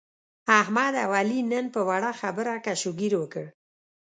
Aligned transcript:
احمد 0.59 0.93
او 1.03 1.09
علي 1.19 1.39
نن 1.51 1.65
په 1.73 1.81
وړه 1.89 2.11
خبره 2.21 2.53
کش 2.65 2.81
او 2.87 2.91
ګیر 2.99 3.13
وکړ. 3.17 3.45